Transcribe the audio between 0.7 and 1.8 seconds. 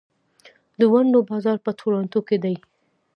د ونډو بازار په